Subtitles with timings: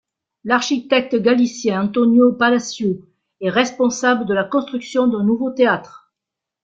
[0.45, 3.01] L'architecte galicien Antonio Palacios
[3.39, 6.11] est responsable de la construction d'un nouveau théâtre.